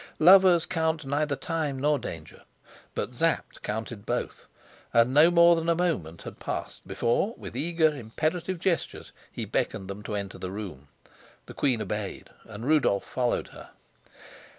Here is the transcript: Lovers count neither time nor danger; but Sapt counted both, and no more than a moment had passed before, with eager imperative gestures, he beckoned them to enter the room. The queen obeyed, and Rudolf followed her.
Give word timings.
Lovers 0.17 0.65
count 0.65 1.05
neither 1.05 1.35
time 1.35 1.77
nor 1.77 1.99
danger; 1.99 2.41
but 2.95 3.13
Sapt 3.13 3.61
counted 3.61 4.03
both, 4.03 4.47
and 4.95 5.13
no 5.13 5.29
more 5.29 5.55
than 5.55 5.69
a 5.69 5.75
moment 5.75 6.23
had 6.23 6.39
passed 6.39 6.87
before, 6.87 7.35
with 7.37 7.55
eager 7.55 7.93
imperative 7.95 8.57
gestures, 8.57 9.11
he 9.31 9.45
beckoned 9.45 9.87
them 9.87 10.01
to 10.01 10.15
enter 10.15 10.39
the 10.39 10.49
room. 10.49 10.87
The 11.45 11.53
queen 11.53 11.83
obeyed, 11.83 12.31
and 12.45 12.65
Rudolf 12.65 13.03
followed 13.03 13.49
her. 13.49 13.69